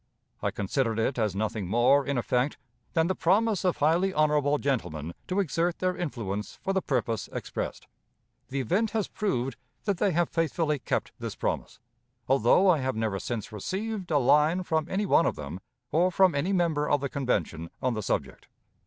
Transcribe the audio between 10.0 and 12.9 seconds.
have faithfully kept this promise, although I